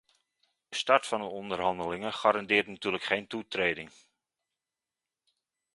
Start 0.71 1.05
van 1.07 1.19
de 1.21 1.25
onderhandelingen 1.27 2.13
garandeert 2.13 2.67
natuurlijk 2.67 3.03
geen 3.03 3.27
toetreding. 3.27 3.91